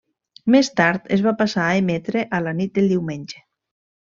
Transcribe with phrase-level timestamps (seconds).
[0.53, 3.45] Més tard es va passar a emetre a la nit del diumenge.